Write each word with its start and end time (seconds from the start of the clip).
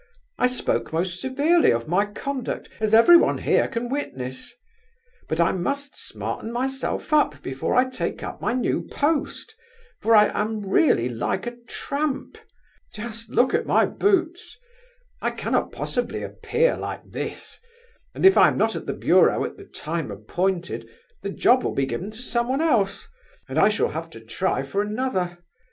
I 0.39 0.47
spoke 0.47 0.91
most 0.91 1.21
severely 1.21 1.69
of 1.71 1.87
my 1.87 2.07
conduct, 2.07 2.67
as 2.79 2.91
everyone 2.91 3.37
here 3.37 3.67
can 3.67 3.87
witness. 3.87 4.51
But 5.29 5.39
I 5.39 5.51
must 5.51 5.95
smarten 5.95 6.51
myself 6.51 7.13
up 7.13 7.43
before 7.43 7.75
I 7.75 7.85
take 7.87 8.23
up 8.23 8.41
my 8.41 8.53
new 8.55 8.87
post, 8.87 9.53
for 9.99 10.15
I 10.15 10.31
am 10.33 10.67
really 10.67 11.07
like 11.07 11.45
a 11.45 11.55
tramp. 11.67 12.39
Just 12.95 13.29
look 13.29 13.53
at 13.53 13.67
my 13.67 13.85
boots! 13.85 14.57
I 15.21 15.29
cannot 15.29 15.71
possibly 15.71 16.23
appear 16.23 16.75
like 16.77 17.03
this, 17.07 17.59
and 18.15 18.25
if 18.25 18.39
I 18.39 18.47
am 18.47 18.57
not 18.57 18.75
at 18.75 18.87
the 18.87 18.93
bureau 18.93 19.45
at 19.45 19.55
the 19.57 19.65
time 19.65 20.09
appointed, 20.09 20.89
the 21.21 21.29
job 21.29 21.61
will 21.63 21.75
be 21.75 21.85
given 21.85 22.09
to 22.09 22.21
someone 22.23 22.59
else; 22.59 23.07
and 23.47 23.59
I 23.59 23.69
shall 23.69 23.89
have 23.89 24.09
to 24.17 24.19
try 24.19 24.63
for 24.63 24.81
another. 24.81 25.37